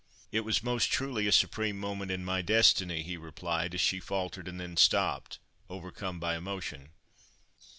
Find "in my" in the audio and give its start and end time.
2.09-2.41